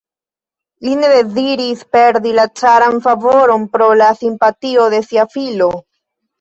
Li 0.87 0.95
ne 1.01 1.11
deziris 1.11 1.83
perdi 1.97 2.33
la 2.41 2.47
caran 2.63 2.99
favoron 3.09 3.69
pro 3.77 3.93
la 4.03 4.11
simpatio 4.25 4.91
al 4.91 5.01
sia 5.13 5.31
filo. 5.39 5.73